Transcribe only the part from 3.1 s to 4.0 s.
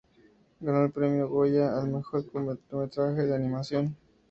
de animación.